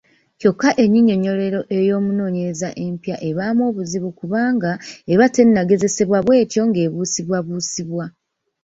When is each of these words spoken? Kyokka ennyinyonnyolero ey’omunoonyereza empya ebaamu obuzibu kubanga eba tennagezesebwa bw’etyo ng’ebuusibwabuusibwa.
Kyokka 0.39 0.69
ennyinyonnyolero 0.83 1.59
ey’omunoonyereza 1.77 2.69
empya 2.85 3.15
ebaamu 3.29 3.61
obuzibu 3.69 4.09
kubanga 4.19 4.71
eba 5.13 5.25
tennagezesebwa 5.35 6.19
bw’etyo 6.25 6.61
ng’ebuusibwabuusibwa. 6.69 8.05